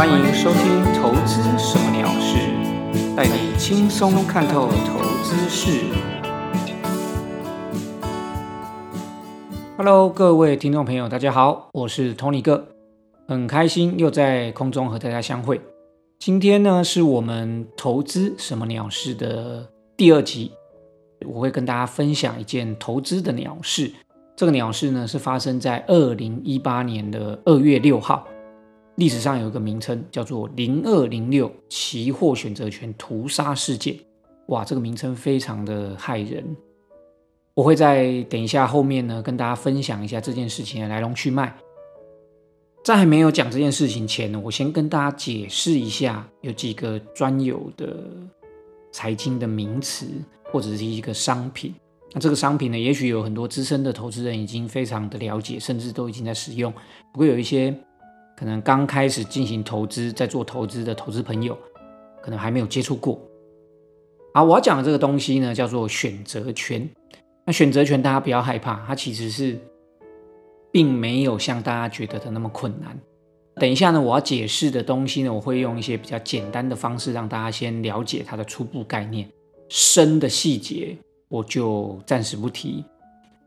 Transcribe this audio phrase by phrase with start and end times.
[0.00, 2.38] 欢迎收听《投资什么鸟事》，
[3.14, 5.78] 带你轻松看透投资事。
[9.76, 12.66] Hello，各位听众朋友，大家好，我是 Tony 哥，
[13.28, 15.60] 很开心又在空中和大家相会。
[16.18, 20.50] 今天呢，是我们《投资什么鸟事》的第二集，
[21.26, 23.92] 我会跟大家分享一件投资的鸟事。
[24.34, 28.26] 这个鸟事呢，是发生在二零一八年的二月六号。
[29.00, 33.96] 历史上有一个名称叫做“零二零六期货选择权屠杀事件”，
[34.48, 36.54] 哇，这个名称非常的骇人。
[37.54, 41.56] 我会在等一下后面呢，跟大家分享一下这件事情的来龙去脉。
[42.84, 48.04] 在还没有讲这件事情前呢，我先跟大家解释一下，有几个专有的
[48.92, 50.08] 财经的名词
[50.52, 51.74] 或者是一个商品。
[52.12, 56.70] 那这个商品呢，也许有很多资深的投资人已经非常的了解，甚至都已经在使用。
[57.14, 57.74] 不过有一些。
[58.40, 61.54] 可能刚开始进行投资，在做投资的投资朋友，
[62.22, 63.20] 可能还没有接触过。
[64.32, 66.88] 啊，我要讲的这个东西呢，叫做选择权。
[67.44, 69.58] 那选择权大家不要害怕，它其实是
[70.72, 72.98] 并没有像大家觉得的那么困难。
[73.56, 79.28] 等一下呢，我要解释的东西呢，我会用一些比较简单的方式，让大家先了解它的初步概念，
[79.68, 80.96] 深的细节
[81.28, 82.82] 我就暂时不提。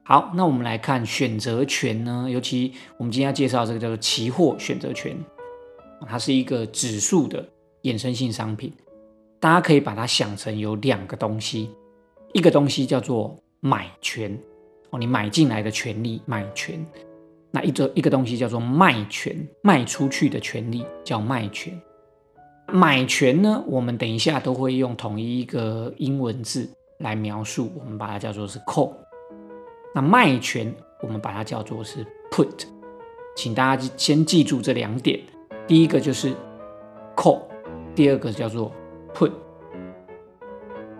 [0.05, 5.17] 好，那我们来看选择权呢，尤其我们今天要介绍这个叫做期货选择权，
[6.05, 7.47] 它是一个指数的
[7.83, 8.73] 衍生性商品。
[9.39, 11.69] 大家可以把它想成有两个东西，
[12.33, 14.37] 一个东西叫做买权
[14.89, 16.79] 哦，你买进来的权利买权；
[17.49, 21.73] 那一个一个东西叫做卖权，卖出去的权利叫卖权。
[22.67, 28.93] 买权呢，我们等一下都会用统一一个英文字来描述，我们把它叫做是 call。
[29.93, 32.65] 那卖权，我们把它叫做是 put，
[33.35, 35.19] 请大家先记住这两点。
[35.67, 36.33] 第一个就是
[37.15, 37.41] call，
[37.93, 38.71] 第二个叫做
[39.13, 39.31] put。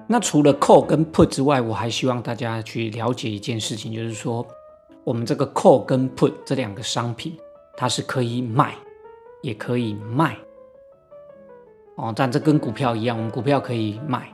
[0.07, 4.45] 那除了 call 跟 put 之外，我还希望大家去了解一件事情，就是说
[5.03, 7.35] 我们这个 call 跟 put 这两个商品，
[7.75, 8.75] 它是可以买，
[9.41, 10.38] 也可以卖。
[11.96, 14.31] 哦，但这跟股票一样，我们股票可以买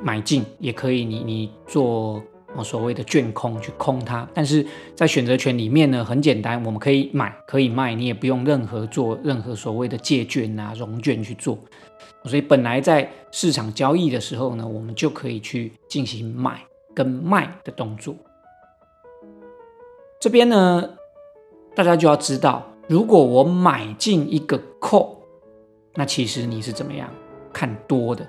[0.00, 2.20] 买进，也可以你你做。
[2.56, 11.58] 哦，所谓的券空去空它，但是在选择权里面呢，很简单，我们可以买，可以卖，你也不用任何做任何所谓的借券啊、融券去做。
[12.24, 16.62] 所以本来在市场交易的时候呢，我们就可以去进行买
[16.94, 18.14] 跟卖的动作。
[20.20, 20.88] 这边呢，
[21.74, 25.16] 大家就要知道，如果我买进一个 call，
[25.94, 27.12] 那其实你是怎么样
[27.52, 28.24] 看多的？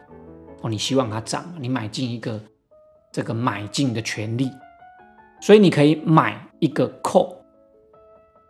[0.62, 2.42] 哦，你希望它涨，你买进一个。
[3.16, 4.52] 这个买进的权利，
[5.40, 7.34] 所以你可以买一个 call。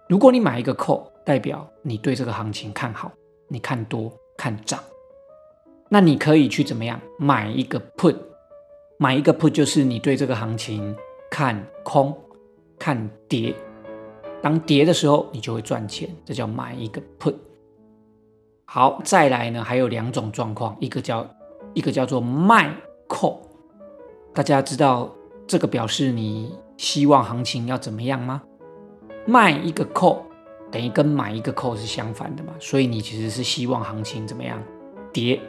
[0.09, 3.11] 如果你买一个 call，代表你对这个行情看好，
[3.47, 4.83] 你看多看涨。
[5.87, 8.15] 那你可以去怎么样买一个 put？
[8.97, 10.95] 买一个 put 就是你对这个行情
[11.29, 12.11] 看空、
[12.79, 13.53] 看跌。
[14.41, 17.35] 当跌的时候，你就会赚钱，这叫买一个 put。
[18.65, 21.23] 好，再来呢，还有两种状况，一个叫
[21.75, 22.75] 一个叫做卖
[23.07, 23.44] call。
[24.35, 25.09] 大家知道
[25.47, 28.43] 这个表示你希望行情要怎么样吗？
[29.25, 30.23] 卖一个扣
[30.69, 34.61] 等于跟买一个扣是相反的嘛，所以你其实是希望行情怎么样
[35.13, 35.39] 跌，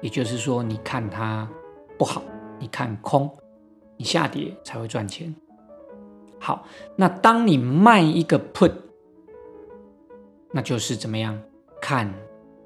[0.00, 1.48] 也就是说你看它
[1.98, 2.22] 不好，
[2.60, 3.28] 你看空，
[3.96, 5.34] 你下跌才会赚钱。
[6.38, 8.72] 好，那当你卖一个 put，
[10.52, 11.36] 那就是怎么样
[11.82, 12.08] 看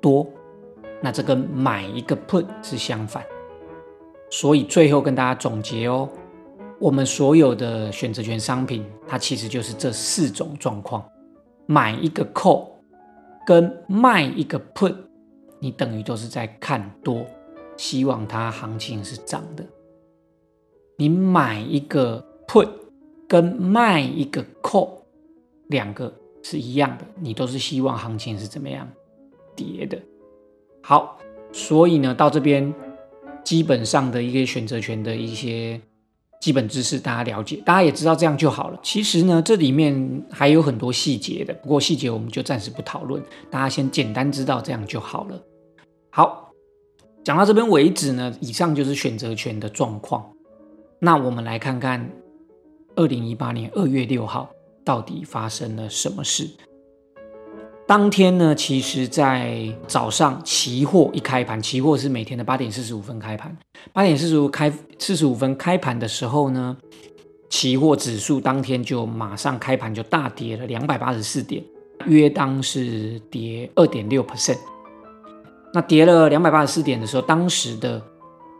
[0.02, 0.28] 多，
[1.00, 3.24] 那这跟买一个 put 是相反。
[4.32, 6.08] 所以最后跟大家总结哦，
[6.80, 11.06] 我们所有的选择权商品，它其实就是这四种状况：
[11.66, 12.66] 买一个 call
[13.46, 14.96] 跟卖一个 put，
[15.58, 17.26] 你等于都是在看多，
[17.76, 19.62] 希望它行情是涨的；
[20.96, 22.70] 你买一个 put
[23.28, 24.88] 跟卖一个 call，
[25.66, 26.10] 两个
[26.42, 28.88] 是一样的，你都是希望行情是怎么样
[29.54, 29.98] 跌的。
[30.80, 31.18] 好，
[31.52, 32.74] 所以呢，到这边。
[33.44, 35.80] 基本上的一个选择权的一些
[36.40, 38.80] 基本知识，大家了解，大家也知道这样就好了。
[38.82, 45.40] 其实呢，这里面还有很多细节的，不过细节我们就暂时不讨论，大家先简单知道这样就好了。
[46.10, 46.52] 好，
[47.24, 50.28] 讲到这边为止呢，以上就是选择权的状况。
[50.98, 52.10] 那我们来看看
[52.96, 54.50] 二零一八年二月六号
[54.84, 56.48] 到底发生了什么事。
[57.92, 63.54] 当天呢，其实，在早上期货一开盘，期货是每天的八点四十五分开盘。
[63.92, 66.74] 八点四十五开四十五分开盘的时候呢，
[67.50, 71.62] 期货指数当天就马上开盘就大跌了两百八十四点，
[72.06, 74.56] 约当是跌二点六 percent。
[75.74, 78.02] 那跌了两百八十四点的时候，当时的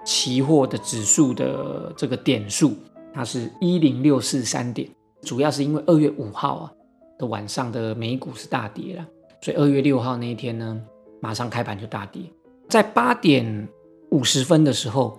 [0.05, 2.75] 期货的指数的这个点数，
[3.15, 4.87] 它是一零六四三点，
[5.23, 6.73] 主要是因为二月五号啊
[7.19, 9.07] 的晚上的美股是大跌了，
[9.43, 10.81] 所以二月六号那一天呢，
[11.21, 12.23] 马上开盘就大跌，
[12.69, 13.69] 在八点
[14.11, 15.19] 五十分的时候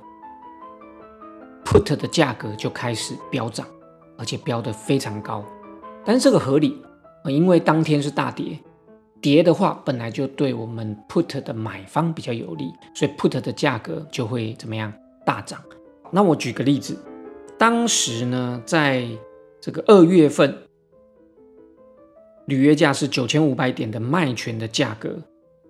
[1.65, 3.67] ，put 的价格就开始飙涨，
[4.17, 5.43] 而且飙得非常高，
[6.05, 6.81] 但是这个合理，
[7.25, 8.57] 因为当天是大跌。
[9.19, 14.91] 跌的话，本来就对我们 put 的买方比较有利，所以 put 的价格就会怎么样
[15.25, 15.61] 大涨。
[16.11, 16.97] 那我举个例子，
[17.57, 19.05] 当时呢，在
[19.61, 20.57] 这个二月份，
[22.45, 25.17] 履约价是九千五百点的卖权的价格，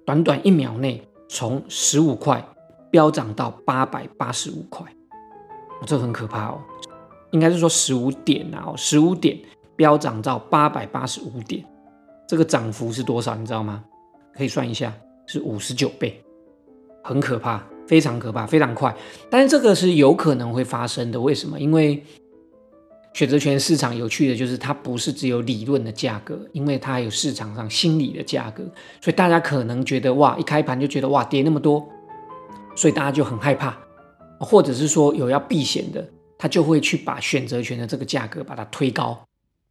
[0.06, 2.44] 短短一秒内从十五块
[2.90, 4.86] 飙涨到八百八十五块，
[5.86, 6.62] 这很可怕哦。
[7.32, 9.38] 应该是说十五点啊，十五点
[9.76, 11.64] 飙涨到八百八十五点。
[12.28, 13.36] 这个涨幅是多少？
[13.36, 13.84] 你知道吗？
[14.36, 14.92] 可以算一下，
[15.28, 16.24] 是五十九倍，
[17.04, 18.96] 很可怕，非常可怕，非常快。
[19.30, 21.20] 但是这个是有可能会发生的。
[21.20, 21.60] 为什么？
[21.60, 22.04] 因为
[23.14, 28.64] 选择权市场有趣的就是它不是只有理论的价格，因为它还有市场上心理的价格。
[29.02, 31.88] 所以大家可能觉得哇，一开盘就觉得哇跌那么多，
[32.76, 33.78] 所以大家就很害怕，
[34.40, 36.08] 或者是说有要避险的，
[36.38, 39.18] 他就会去把选择权的这个价格把它推高。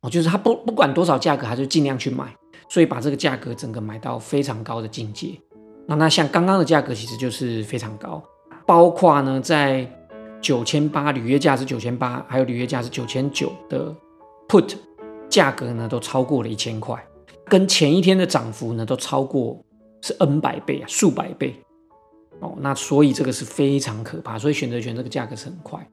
[0.01, 2.35] 哦，就是他不不管多少价格，他就尽量去买。
[2.69, 5.39] 所以把这个价格整个买到非常高的境界，
[5.87, 8.23] 那那像刚刚的价格其实就是非常高，
[8.65, 9.87] 包括呢在
[10.43, 13.95] 九千八履约价是九千八，还有履约价是九千九的
[14.49, 14.75] put
[15.31, 17.03] 价格呢都超过了一千块，
[17.47, 19.65] 跟前一天的涨幅呢都超过
[20.03, 21.55] 是 n 百倍啊，数百倍
[22.41, 25.89] 哦，那所以这个是非常可怕，所以选择权这个价格是很快，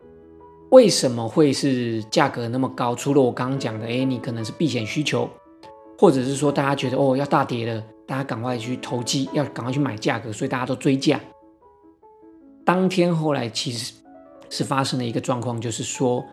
[0.72, 2.96] 为什么会是价格那么高？
[2.96, 5.30] 除了我刚刚讲的，哎，你可能是避险需求。
[6.02, 11.20] 或者是说，大家觉得哦要大跌了，大家赶快去投机，要赶快去买价格，所以大家都追价。
[12.64, 13.94] 当天后来其实
[14.50, 16.24] 是发生了一个状况，就是说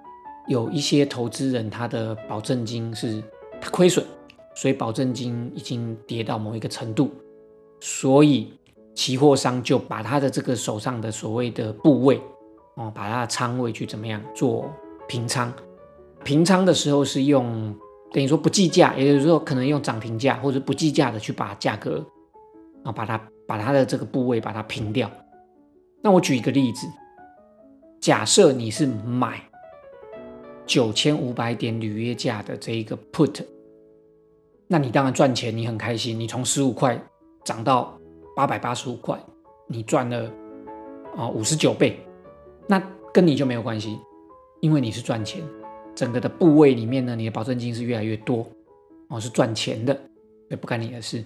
[0.48, 3.22] 有一些投资人他的保证金是
[3.60, 4.04] 他亏损，
[4.54, 7.10] 所以保证金已经跌到某一个程度，
[7.80, 8.52] 所以
[8.94, 12.20] 期货商就把他的这个手上的所谓的部位
[12.74, 14.70] 哦，把他的仓位去怎么样做
[15.06, 15.52] 平仓？
[16.24, 17.74] 平仓的时候是用。
[18.12, 22.02] 等于说不计价，也就是说可能用涨停价或者不计价的去把价格
[22.84, 25.10] 啊，把它把它的这个部位把它平掉。
[26.02, 26.86] 那我举一个例子，
[28.00, 29.42] 假设你是买
[30.66, 33.44] 九千五百点履约价的这一个 put，
[34.66, 37.00] 那你当然赚钱，你很开心，你从十五块
[37.44, 37.98] 涨到
[38.34, 39.18] 八百八十五块，
[39.66, 40.30] 你赚了
[41.16, 41.98] 啊五十九倍，
[42.68, 42.82] 那
[43.12, 43.98] 跟你就没有关系，
[44.60, 45.42] 因为你是赚钱。
[45.94, 48.46] 整个的部位里面呢，你的保证金是越来越多，
[49.08, 49.98] 哦，是赚钱的，
[50.50, 51.24] 也不干你的事。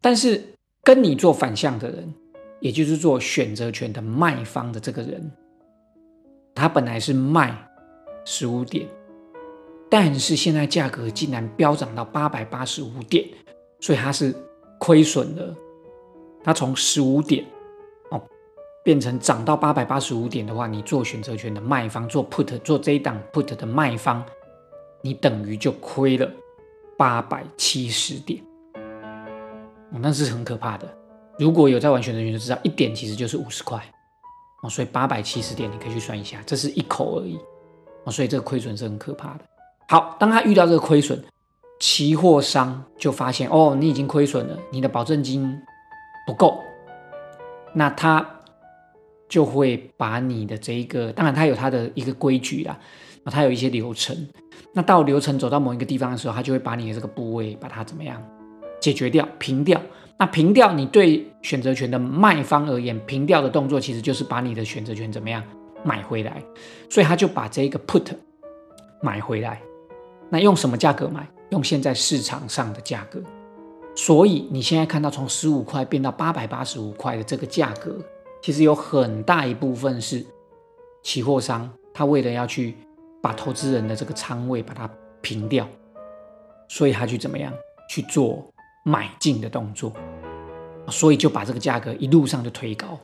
[0.00, 0.42] 但是
[0.82, 2.14] 跟你做反向的人，
[2.60, 5.30] 也就是做选择权的卖方的这个人，
[6.58, 7.56] 它本来是卖
[8.24, 8.86] 十五点，
[9.88, 13.26] 但是现在价格竟然飙涨到八百八十五点，
[13.80, 14.34] 所以它是
[14.78, 15.54] 亏损的。
[16.42, 17.44] 它从十五点
[18.10, 18.20] 哦。
[18.84, 24.24] 变成涨到八百八十五点的话，你做选择权的卖方，做 put 做这一档 put 的卖方，
[25.02, 26.30] 你等于就亏了
[26.96, 28.42] 八百七十点，
[29.92, 30.88] 哦，那是很可怕的。
[31.38, 33.78] 如果有在玩选择权就知道，一点其实就是五十块，
[34.62, 37.38] 哦，所以八百七十点你可以去算一下，这是一口而已，
[38.04, 39.40] 哦，所以这个亏损是很可怕的。
[39.88, 41.22] 好，当他遇到这个亏损，
[41.80, 45.58] 期货商就发现哦，你已经亏损了，你的保证金
[46.26, 46.60] 不够，
[47.74, 48.26] 那他。
[49.28, 52.74] 就会把你的这一个，当然他有他的一个规矩啦，
[53.24, 54.16] 那它有一些流程。
[54.72, 58.26] 那到流程走到某一个地方的时候，他就会把你的这个部位把它怎么样
[58.80, 59.78] 解决掉、平掉。
[60.18, 65.42] 那平掉，你对选择权的卖方而言，平掉的动作其实就是把你的选择权怎么样
[65.84, 66.42] 买回来。
[66.90, 68.06] 所以他就把这个 put
[69.00, 69.62] 买回来。
[70.28, 71.26] 那用什么价格买？
[71.50, 73.22] 用现在市场上的价格。
[73.94, 77.96] 所以你现在看到从十五块变到八百八十五块的这个价格。
[78.42, 80.24] 其实有很大一部分是
[81.02, 82.76] 期货商，他为了要去
[83.20, 84.88] 把投资人的这个仓位把它
[85.20, 85.66] 平掉，
[86.68, 87.52] 所以他去怎么样
[87.88, 88.44] 去做
[88.88, 89.92] 买进的动作，
[90.88, 92.98] 所以就把这个价格一路上就推高。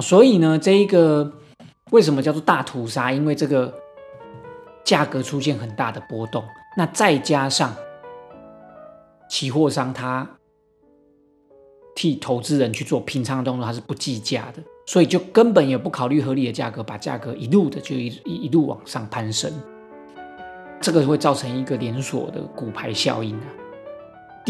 [0.00, 1.32] 所以呢，这一个
[1.90, 3.12] 为什么叫做大屠杀？
[3.12, 3.72] 因为这个
[4.84, 6.42] 价格出现很大的波动，
[6.76, 7.74] 那再加上
[9.28, 10.28] 期货商他。
[11.96, 19.52] 替投资人去做平仓的动作，它是不计价的，所以就根本也不考虑合理的价格，把价格一路的就一一路往上攀升，
[20.80, 23.44] 这个会造成一个连锁的股牌效应啊。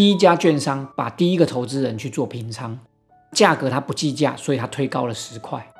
[0.00, 2.78] 第一家券商把第一个投资人去做平仓，
[3.32, 5.74] 价格它不计价，所以它推高了十块。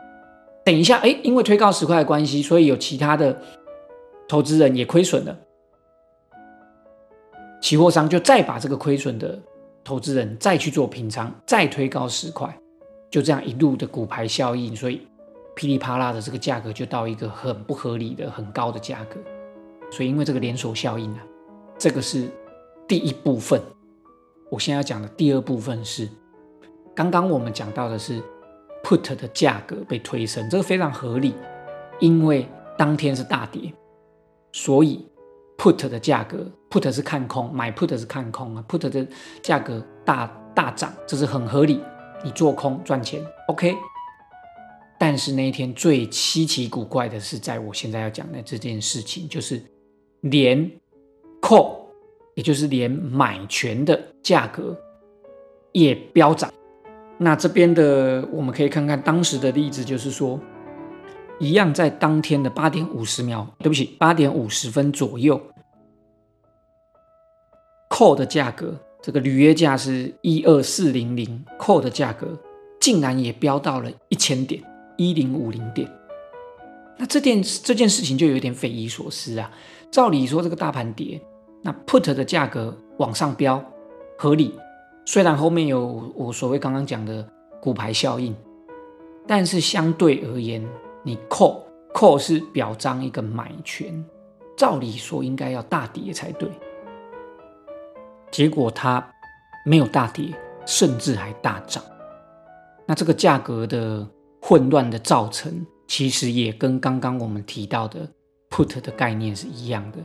[0.63, 3.41] 等一下，哎，因为推高十块的关系，所以有其他的
[4.29, 5.35] 投资人也亏损了。
[7.63, 9.41] 期货商就再把这个亏损的
[9.83, 12.55] 投资人再去做平仓，再推高十块，
[13.11, 15.01] 就这样一路的股牌效应，所以
[15.57, 19.19] 噼里啪啦的这个价格就到一个很不合理的、很高的价格。
[19.91, 21.25] 所以因为这个连锁效应啊，
[21.79, 22.29] 这个是
[22.87, 23.59] 第一部分。
[24.51, 26.09] 我现在要讲的第二部分是，
[26.95, 28.23] 刚刚我们讲到的是
[28.83, 31.35] put 的价格被推升，这个非常合理，
[32.01, 33.73] 因为当天是大跌，
[34.53, 35.07] 所以。
[35.63, 39.07] put 的价格，put 是看空，买 put 是看空啊，put 的
[39.43, 41.79] 价格大大涨，这是很合理，
[42.25, 43.77] 你做空赚钱，OK。
[44.99, 49.63] 但是那一天最稀奇古怪的是，在我现在要讲的这件事情，就是
[50.23, 50.71] 连
[51.43, 51.80] call，
[52.41, 54.75] 也就是连买权的价格
[55.73, 56.51] 也飙涨。
[57.19, 60.41] 那这边的我们可以看看当时的例子，就是说。
[61.43, 65.41] 一样在当天的八点五十秒，对不起，八点五十分左右
[67.89, 72.39] ，call 的价格，这个履约价是一二四零零，call 的价格
[72.79, 74.63] 竟然也飙到了一千点，
[74.99, 75.91] 一零五零点。
[76.99, 79.51] 那这件这件事情就有点匪夷所思啊。
[79.91, 81.19] 照理说这个大盘跌，
[81.63, 83.63] 那 put 的价格往上飙
[84.19, 84.55] 合理，
[85.05, 87.29] 虽然后面有我所谓刚刚讲的
[87.61, 88.35] 股牌效应，
[89.27, 90.67] 但是相对而言。
[91.03, 91.63] 你 call
[91.95, 94.05] call 是表彰一个买权，
[94.55, 96.47] 照理说应该要大跌才对，
[98.31, 99.03] 结果它
[99.65, 100.27] 没有大跌，
[100.67, 101.83] 甚至还大涨。
[102.85, 104.07] 那这个价格的
[104.43, 108.07] 混乱的造成，其实也跟刚刚我们提到的
[108.51, 109.99] put 的概念是一样的，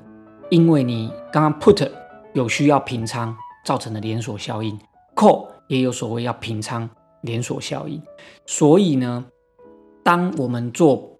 [0.50, 1.92] 因为你刚刚 put
[2.34, 4.80] 有需要平仓造成的连锁效应
[5.16, 6.90] ，call 也有所谓要平仓
[7.22, 8.02] 连锁效应，
[8.46, 9.26] 所以呢。
[10.04, 11.18] 当我们做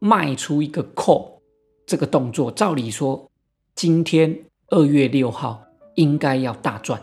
[0.00, 1.40] 卖出一个 call
[1.86, 3.26] 这个动作，照理说，
[3.74, 5.62] 今天二月六号
[5.94, 7.00] 应该要大赚。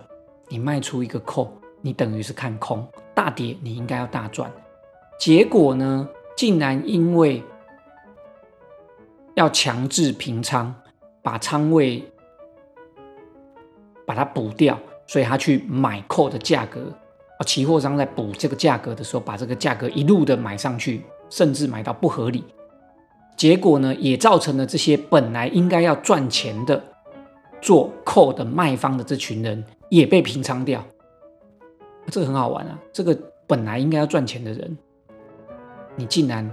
[0.47, 1.49] 你卖出一个 call，
[1.81, 4.53] 你等于是看空大跌，你应该要大赚。
[5.19, 7.41] 结果呢，竟然因为
[9.35, 10.73] 要强制平仓，
[11.21, 12.03] 把仓位
[14.05, 16.91] 把它补掉，所以他去买 call 的价格。
[17.37, 22.43] 啊，期货商在补这个价格的时候，把这个价格一路的买上去，甚至买到不合理，
[23.35, 26.81] 结果呢，也造成了这些本来应该要赚钱的
[27.61, 30.81] 做 call 的卖方的这群人也被平仓掉。
[32.09, 32.79] 这个很好玩啊！
[32.93, 34.77] 这个本来应该要赚钱的人，
[35.97, 36.49] 你竟然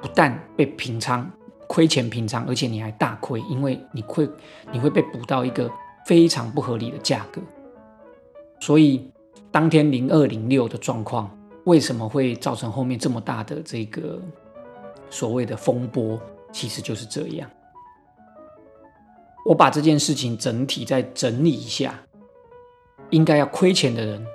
[0.00, 1.30] 不但被平仓
[1.74, 4.28] 亏钱平仓，而且你还大亏，因为你亏
[4.70, 5.70] 你会被补到一个
[6.06, 7.40] 非常不合理的价格，
[8.60, 9.10] 所以。
[9.50, 11.30] 当天零二零六的状况
[11.62, 14.20] 为什么会造成后面这么大的这个
[15.08, 16.20] 所谓的风波？
[16.52, 17.48] 其实就是这样。
[19.46, 21.94] 我把这件事情整体再整理一下，
[23.10, 24.26] 应该要亏钱的人，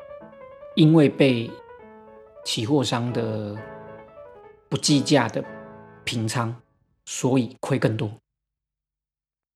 [0.75, 1.51] 因为被
[2.45, 3.53] 期货商的
[4.69, 5.43] 不计价的
[6.05, 6.55] 平仓，
[7.11, 8.11] 所以亏更多。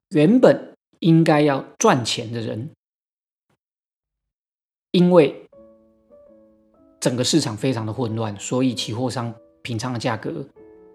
[0.09, 2.71] 原本应该要赚钱的人，
[4.89, 5.45] 因为
[6.99, 9.31] 整个市场非常的混乱，所以期货商
[9.61, 10.43] 平仓的价格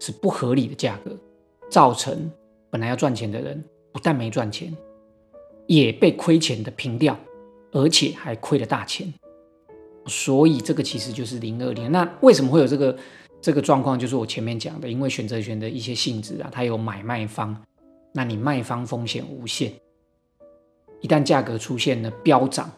[0.01, 1.15] 是不合理的价格，
[1.71, 2.29] 造成
[2.69, 3.63] 本来要赚钱的人
[3.93, 4.75] 不但没赚钱，
[5.65, 7.17] 也被亏钱的平掉，
[7.71, 9.13] 而且还亏了大钱。
[10.07, 11.89] 所以这个其实就是零二零。
[11.89, 12.97] 那为什么会有这个
[13.41, 13.97] 这个状况？
[13.97, 17.55] 就是我前面讲的，因为选择权的一些性质啊，它有买卖方，
[18.13, 19.71] 那你卖方风险无限，
[21.01, 22.69] 一旦价格出现了飙涨，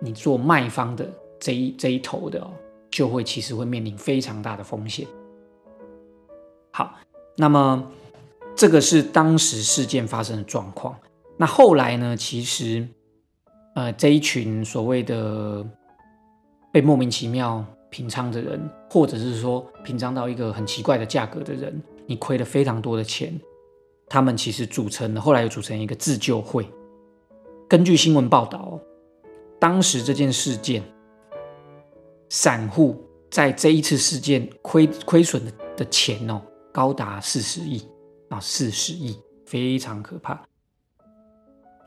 [0.00, 1.08] 你做卖方的。
[1.38, 2.50] 这一这一头的哦，
[2.90, 5.06] 就会其实会面临非常大的风险。
[6.72, 6.94] 好，
[7.36, 7.92] 那么
[8.56, 10.98] 这个是当时事件发生的状况。
[11.36, 12.16] 那后来呢？
[12.16, 12.88] 其实，
[13.74, 15.62] 呃，这一群所谓的
[16.72, 23.38] 被莫名其妙平仓的人，或者是说平仓到一个很奇怪的价格的人，你亏了非常多的钱。
[24.08, 26.68] 他们其实组成了，后来又组成一个自救会。
[27.68, 28.78] 根据新闻报道，
[29.58, 30.82] 当时这件事件。
[32.28, 33.00] 散户
[33.30, 37.80] 在这一次事件亏亏损的的钱哦，高达四十亿
[38.28, 39.16] 啊，四十亿，
[39.46, 40.44] 非常可怕。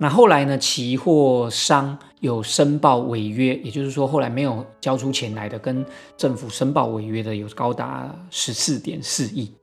[0.01, 9.53] 那后来呢，期货商有申报违约，也就是说，后来没有交出钱来的，跟政府申报违约的有高达十四点四亿，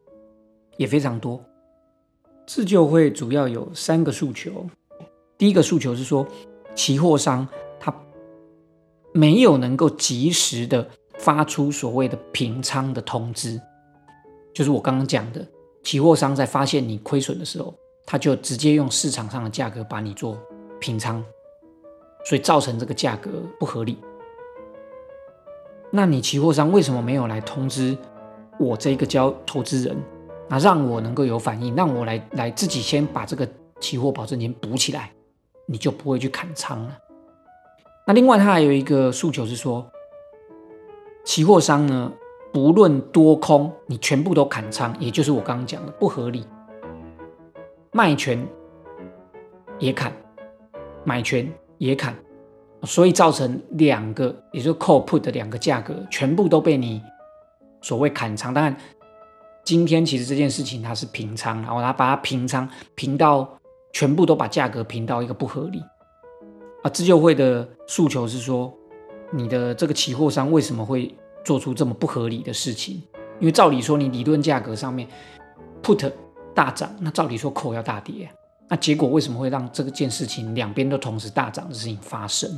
[0.76, 1.42] 也非常多。
[2.46, 4.66] 自救会主要有三个诉求，
[5.38, 6.26] 第一个诉求是说，
[6.74, 7.48] 期货商
[7.80, 7.92] 他
[9.14, 10.86] 没有能够及时的
[11.18, 13.58] 发出所谓的平仓的通知，
[14.52, 15.48] 就是我刚刚讲的，
[15.82, 17.74] 期货商在发现你亏损的时候，
[18.06, 20.38] 他就直接用市场上的价格把你做
[20.78, 21.22] 平仓，
[22.24, 23.98] 所以造成这个价格不合理。
[25.90, 27.96] 那你期货商为什么没有来通知
[28.58, 29.96] 我这个交投资人，
[30.48, 33.48] 那让我能够有反应，让我来来自己先把这个
[33.80, 35.10] 期货保证金补起来，
[35.66, 36.98] 你就不会去砍仓了。
[38.06, 39.84] 那另外，他还有一个诉求是说，
[41.24, 42.12] 期货商呢，
[42.52, 46.46] 不论多空，你全部都砍仓，也就是我刚刚讲的不合理，
[47.96, 48.46] 卖权
[49.78, 50.12] 也砍，
[51.02, 52.14] 买权也砍，
[52.82, 57.00] 所以造成两个，也就是 call put 的两个价格，全部都被你
[57.80, 58.52] 所谓砍仓。
[58.52, 58.76] 当然，
[59.64, 63.48] 今天其实这件事情它是平仓，然后它把它平仓平到
[63.94, 65.82] 全部都把价格平到一个不合理。
[66.82, 68.70] 啊自救会的诉求是说，
[69.30, 71.14] 你的这个期货商为什么会
[71.46, 73.02] 做出这么不合理的事情？
[73.40, 75.08] 因为照理说，你理论价格上面
[75.82, 76.12] put
[76.56, 78.28] 大涨，那照理说扣要大跌，
[78.66, 82.50] 那结果为什么会让这个件事情两边都同时大涨的事情发生？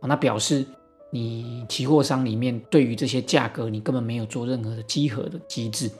[0.00, 0.64] 那表示
[1.10, 5.90] 你期货商里面对于这些价格，你根本没有做任何的稽核的机制，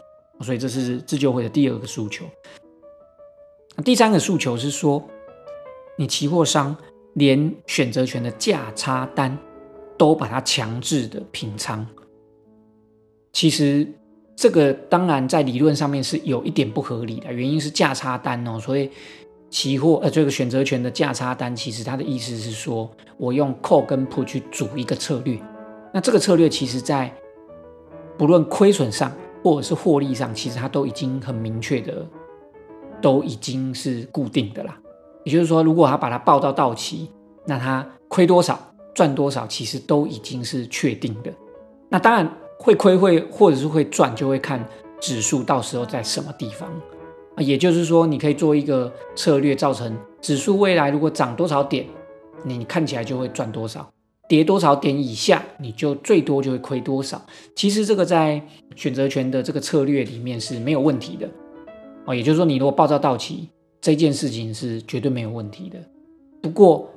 [0.40, 2.24] 所以这是自救会的第二个诉求。
[3.84, 5.02] 第三个诉求是说，
[5.98, 6.74] 你期货商。
[7.16, 9.38] 连选择权的价差单
[9.96, 11.86] 都把它强制的平仓，
[13.32, 13.90] 其实
[14.36, 18.90] 这个当然在理论上面是有一点不合理的，原因是价差单哦，所以
[19.48, 25.38] 期货呃这个选择权的价差单，其实它的意思是说我用 call 跟 put 去组一个策略，
[25.92, 27.10] 那这个策略其实在
[28.18, 29.10] 不论亏损上
[29.42, 32.06] 或者是获利上，其实它都已经很明确的，
[33.00, 34.78] 都已经是固定的啦。
[35.24, 37.10] 也就是说，如果他把它报到到期，
[37.46, 38.58] 那他亏多少
[38.94, 41.32] 赚多少，其实都已经是确定的。
[41.88, 44.66] 那当然会亏会或者是会赚，就会看
[45.00, 46.68] 指数到时候在什么地方
[47.34, 47.42] 啊。
[47.42, 51.86] 也就是说，你可以做一个策略，造成指数未来如果涨多少点，
[52.44, 53.82] 你看起来就会赚多少；
[54.28, 57.24] 跌多少点以下，你就最多就会亏多少。
[57.54, 58.40] 其实这个在
[58.74, 61.28] 选择权的这个策略里面是没有问题的
[62.04, 62.14] 哦。
[62.14, 63.48] 也就是说，你如果报到到期。
[63.78, 65.78] 这件事情是绝对没有问题的。
[66.42, 66.90] 不过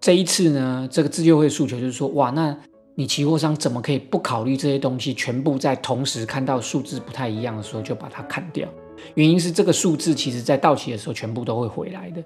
[0.00, 2.56] 这一次呢，这个自救会诉求就是说，哇，那
[2.94, 8.68] 你期货商怎么可以不考虑这些东西，全部在同时看到数字不太一样的时候就把它砍掉？
[9.14, 12.22] 原因是这个数字其实在到期的时候全部都会回来的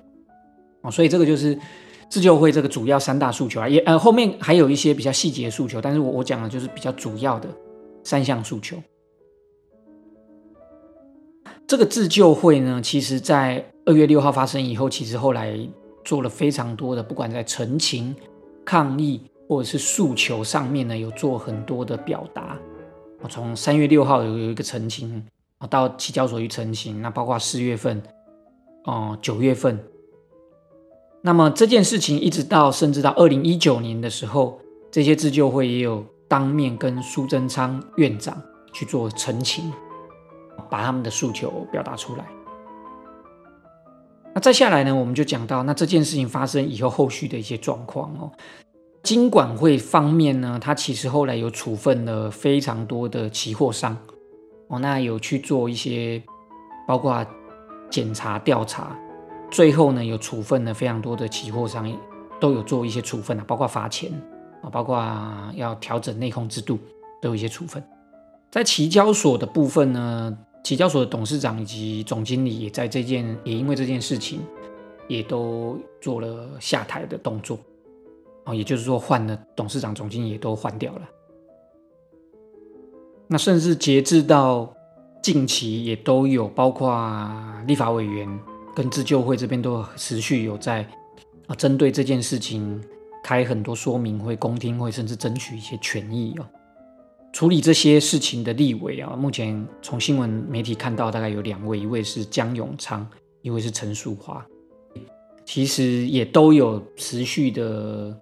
[0.82, 0.90] 哦。
[0.90, 1.56] 所以这个就是
[2.08, 7.48] 自救会这个主要三大诉求啊，也呃后面还有一些比较细节诉求，但是我我讲的就是比较主要的
[8.02, 8.76] 三项诉求。
[11.66, 15.56] 这个自救会呢，其实在二月六号发生以后，其实后来
[16.04, 18.14] 做了非常多的，不管在陈情、
[18.64, 22.58] 抗议或者是诉求上面呢，有做很多的表达。
[23.20, 25.24] 我从三月六号有有一个澄清，
[25.70, 28.02] 到期交所去澄清，那包括四月份，
[28.84, 29.78] 哦九月份，
[31.22, 39.72] 那么这件事情一直到甚至到二零一九年的时候，这些自救会也有当面跟苏贞昌院长去做澄清。
[40.70, 42.24] 把他们的诉求表达出来。
[44.32, 48.32] 那再下来呢，我们就讲到那这件事情发生以后后续的一些状况哦。
[49.04, 53.94] 金管会方面呢，他其实后来有处分了非常多的期货商
[54.68, 56.22] 哦，那有去做一些
[56.88, 57.24] 包括
[57.90, 58.98] 检查调查，
[59.50, 61.86] 最后呢有处分了非常多的期货商，
[62.40, 64.10] 都有做一些处分啊，包括罚钱
[64.62, 64.98] 啊，包括
[65.54, 66.78] 要调整内控制度，
[67.20, 67.84] 都有一些处分。
[68.50, 70.36] 在期交所的部分呢。
[70.62, 74.40] 期交所的董事长以及总经理也在这件，也因为这件事情，
[75.08, 77.58] 也都做了下台的动作，
[78.44, 81.02] 哦，也就是说换了董事长、总经理也都换掉了。
[83.26, 84.74] 那甚至截至到
[85.22, 86.94] 近期，也都有包括
[87.66, 88.28] 立法委员
[88.74, 90.86] 跟自救会这边都持续有在
[91.46, 92.82] 啊，针对这件事情
[93.22, 96.46] 开很多说明会、公听会，甚至争取一些权益哦。
[97.32, 103.04] 处理这些事情的立委啊，目前从新闻媒体看到，大概有两位，一位是江永昌，
[103.42, 104.46] 一位是陈淑华，
[105.44, 108.16] 其实也都有持续的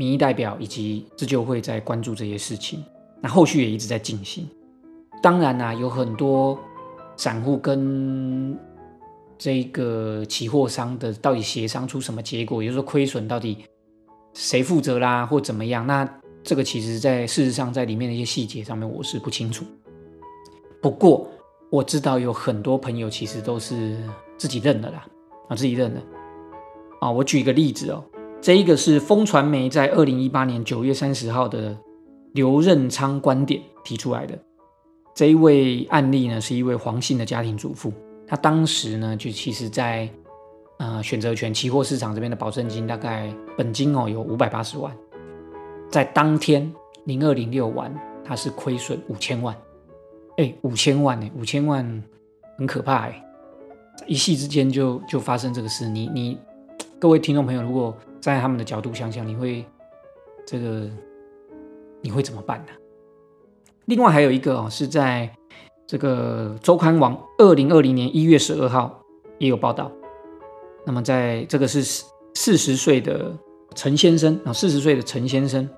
[0.00, 2.82] 民意代表以及自救会在关注这些事情，
[3.20, 4.48] 那后续也一直在进行。
[5.22, 6.58] 当然啦，有很多
[7.18, 8.58] 散户跟
[9.36, 13.58] 这个期货商的到底协商出什么结果，也就是说亏损到底
[14.32, 15.86] 谁负责啦，或怎么样？
[15.86, 16.08] 那。
[16.42, 19.62] 这个其实，在事实上，在里面的一些细节上面，我是不清楚。
[20.80, 21.28] 不过
[21.68, 23.94] 我知道有很多朋友其实都是
[24.38, 25.06] 自己认的啦，
[25.50, 26.00] 啊，自己认的。
[26.98, 28.02] 啊，我举一个例子哦，
[28.40, 31.76] 这一个是风传媒在二零一八年九月三十号的
[32.32, 34.38] 刘任昌观点提出来的。
[35.14, 37.92] 这一位案例呢，是一位黄姓的家庭主妇，
[38.26, 40.08] 她当时呢，就其实在
[40.78, 44.90] 呃选择权期货市场这边的保证金大概本金哦有五百八十万，
[45.90, 46.72] 在当天
[47.04, 49.54] 零二零六完，她是亏损五千万，
[50.38, 52.02] 哎，五千万哎，五千万
[52.56, 53.22] 很可怕哎，
[54.06, 56.38] 一夕之间就就发生这个事，你你
[56.98, 59.64] 各位听众朋友，如果在他们的角度想想，你会
[60.46, 60.88] 这个
[62.00, 62.72] 你会怎么办呢？
[63.86, 65.28] 另外还有一个哦，是在
[65.86, 69.02] 这个周刊网二零二零年一月十二号
[69.38, 69.90] 也有报道。
[70.86, 71.82] 那么在这个是
[72.34, 73.36] 四十岁的
[73.74, 75.68] 陈先生啊，四十岁的陈先生，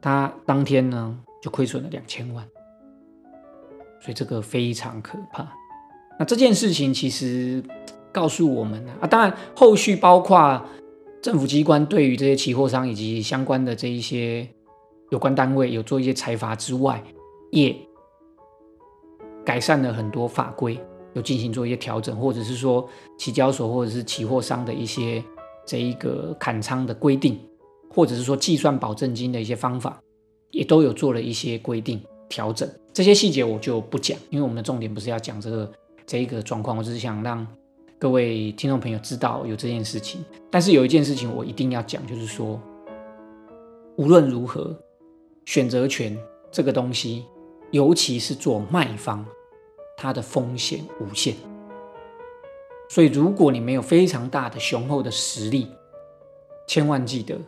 [0.00, 2.46] 他当天呢就亏损了两千万，
[4.00, 5.46] 所以这个非常可怕。
[6.18, 7.62] 那这件事情其实
[8.12, 10.64] 告诉我们呢啊，当然后续包括
[11.22, 14.46] 政府机关对于这些期货商以及相关的这一些
[15.10, 17.02] 有关单位有做一些裁罚之外。
[17.52, 17.76] 也
[19.44, 20.80] 改善了很多法规，
[21.12, 25.22] 有进行做一些调整，或者是说期交所或者是期货商的一些
[25.66, 27.38] 这一个砍仓的规定，
[27.90, 30.00] 或者是说计算保证金的一些方法，
[30.50, 32.66] 也都有做了一些规定调整。
[32.90, 35.70] 这些细节我就不讲，因为我们的重点不是要讲这个
[36.06, 37.46] 这一个状况，我只是想让
[38.02, 40.24] 各位听众朋友知道有这件事情。
[40.50, 42.60] 但是有一件事情我一定要讲，就是说
[43.94, 44.76] 无论如何，
[45.44, 46.18] 选择权
[46.50, 47.24] 这个东西。
[47.70, 49.24] 尤其是做卖方，
[49.96, 51.36] 它的风险无限。
[52.90, 55.68] 所以，如果你没有非常大的雄厚的实力，
[56.66, 57.38] 千万记得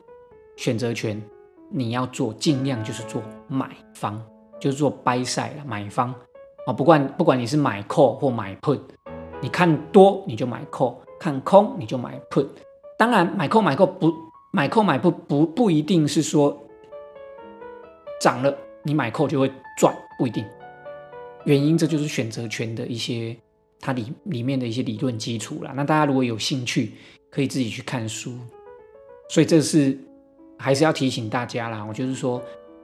[0.56, 1.20] 选择权，
[1.68, 4.22] 你要做尽量就是做买方，
[4.60, 6.14] 就是做 buy side 了买方
[6.64, 6.72] 啊。
[6.72, 8.80] 不管不管你是买 call 或买 put，
[9.44, 12.46] 你看多你就买 call，看空你就买 put。
[12.96, 14.10] 当然，买 call 买不不
[14.50, 16.58] 买 call 买不不不一定是说
[18.22, 19.94] 涨了你买 call 就会赚。
[20.18, 20.42] 不一定，
[21.44, 23.36] 原因这就是选择权的一些
[23.80, 25.74] 它里里面的一些理论基础啦。
[25.76, 26.92] 那大家如果有兴趣，
[27.30, 28.32] 可以自己去看书。
[29.28, 29.98] 所以这是
[30.56, 31.84] 还是要提醒大家啦。
[31.84, 32.42] 我就是说，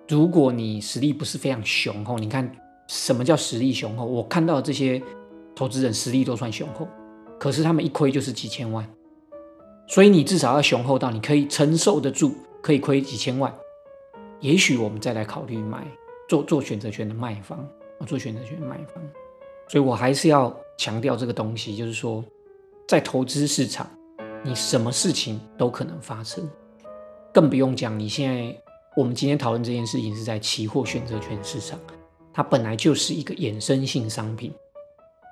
[0.09, 2.55] 如果你实力不是非常雄厚，你看
[2.87, 4.05] 什么叫实力雄厚？
[4.05, 5.01] 我看到这些
[5.55, 6.89] 投资人实力都算雄厚，
[7.39, 8.89] 可是他们一亏就是几千万。
[9.87, 13.55] 所以你至少要雄厚到你可以承受得住，可以亏几千万。
[14.41, 15.87] 也许我们再来考虑买。
[16.29, 17.59] 做做选择权的卖方，
[18.07, 19.03] 做选择权的卖方，
[19.69, 22.25] 所以我还是要强调这个东西，就是说，
[22.87, 23.85] 在投资市场，
[24.45, 26.49] 你什么事情都可能发生，
[27.35, 28.57] 更不用讲你现在
[28.97, 31.77] 我们今天讨论这件事情是在期货选择权市场，
[32.33, 34.55] 它本来就是一个衍生性商品，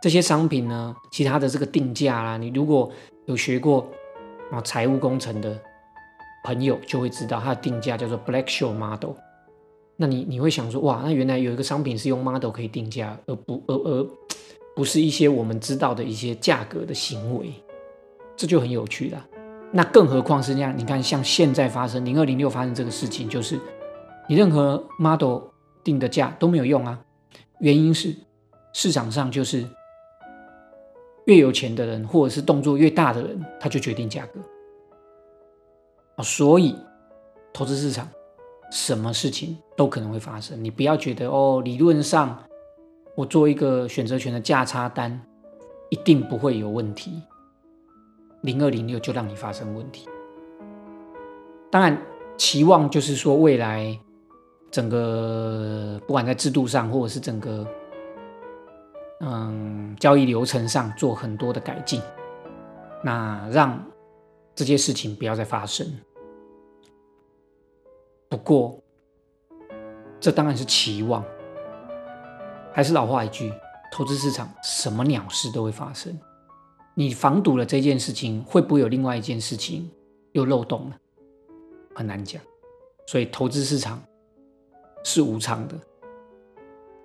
[0.01, 2.91] 这些商品呢，其他的这个定价啦，你如果
[3.27, 3.89] 有学过
[4.51, 5.61] 啊财务工程的
[6.45, 9.15] 朋友就会知道，它的定价叫做 Black Show Model。
[9.97, 14.07] 那你你会想说，哇，那原来有一个商品是用 model 可以定价，而不而而
[14.77, 17.53] 不是一些我们知道的一些价格的行为，
[18.37, 19.27] 这就很有趣了。
[19.73, 23.59] 那更何况是这样，你看像现在发生零二零六发生这个事情，就是
[24.29, 25.41] 你任何 model
[25.83, 26.99] 定的价都没有用啊。
[27.59, 28.15] 原因是
[28.73, 29.67] 市场上就是
[31.29, 34.41] 越有钱的人，或者是动作越大的人，他就决定价格
[36.17, 36.23] 啊。
[36.23, 36.75] 所以
[37.55, 38.07] 投资市场。
[38.71, 42.39] 什么事情都可能会发生，你不要觉得哦，理论上
[43.15, 45.19] 我做一个选择权的价差单
[45.89, 47.23] 一定不会有问题，
[48.43, 50.07] 零二零六就让你发生问题。
[51.71, 51.99] 当然，
[52.37, 53.99] 期望就是说未来
[54.71, 57.67] 整个不管在制度上或者是整个
[59.21, 62.01] 嗯交易流程上做很多的改进，
[63.03, 63.85] 那让
[64.55, 65.87] 这些事情不要再发生。
[68.29, 68.79] 不过，
[70.21, 71.25] 这当然是期望。
[72.73, 73.53] 还是老话一句，
[73.91, 76.17] 投资市场什么鸟事都会发生。
[76.95, 79.91] 你防堵了这件事情，会不会有另外一件事情
[80.33, 80.97] 又漏洞呢？
[81.95, 82.41] 很难讲。
[83.07, 84.01] 所以投资市场
[85.03, 85.75] 是无常的，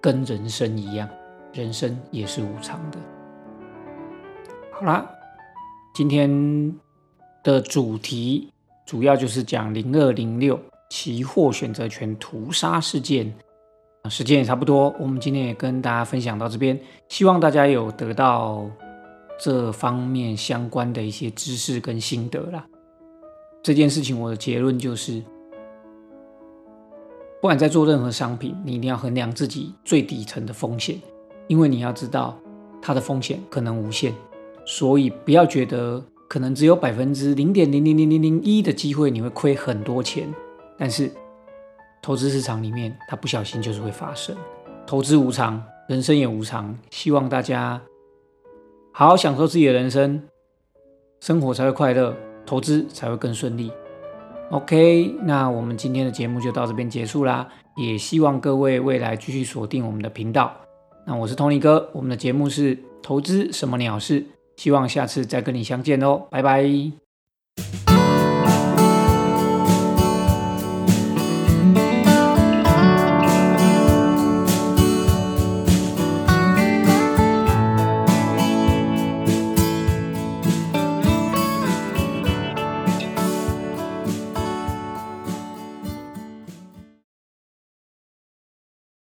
[0.02, 1.10] 跟人生一样，
[1.54, 2.98] 人生也是无常的。
[4.72, 5.10] 好啦，
[5.94, 6.76] 今天
[7.44, 8.52] 的主题
[8.86, 10.60] 主要就是讲零二零六。
[10.90, 13.34] 期货选择权屠杀事件，
[14.12, 18.70] 时间也差不多，我们今天也跟大家分享到这边，希望大家有得到
[19.40, 22.64] 这方面相关的一些知识跟心得啦。
[23.64, 25.20] 这件事情我的结论就是，
[27.42, 31.02] 不管在做任何商品，你一定要衡量自己最底层的风险，
[31.48, 32.38] 因为你要知道
[32.82, 34.14] 它的风险可能无限，
[34.66, 36.04] 所以不要觉得。
[36.30, 40.28] 可能只有百分之零点零零零零零一的机会你会亏很多钱，
[40.80, 41.12] 但是
[42.02, 44.36] 投资市场里面它不小心就是会发生。
[44.88, 47.80] 投资无常，人生也无常，希望大家
[48.92, 50.24] 好好享受自己的人生，
[51.20, 52.16] 生活才会快乐，
[52.48, 53.72] 投资才会更顺利。
[54.50, 60.63] OK，那我们今天的节目就到这边结束啦，也希望各位未来继续锁定我们的频道。
[61.06, 64.24] 那我是 tony 哥我们的节目是投资什么鸟事
[64.56, 66.64] 希望下次再跟你相见哦拜拜。